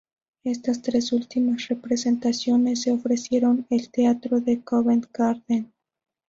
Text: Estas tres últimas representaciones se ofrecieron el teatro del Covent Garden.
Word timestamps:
Estas 0.43 0.81
tres 0.81 1.13
últimas 1.13 1.67
representaciones 1.67 2.81
se 2.81 2.91
ofrecieron 2.91 3.67
el 3.69 3.91
teatro 3.91 4.39
del 4.41 4.63
Covent 4.63 5.05
Garden. 5.13 5.71